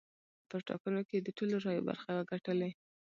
په 0.49 0.57
ټاکنو 0.67 1.01
کې 1.07 1.13
یې 1.17 1.23
د 1.25 1.29
ټولو 1.37 1.55
رایو 1.65 1.85
برخه 1.89 2.09
وګټلې. 2.19 2.71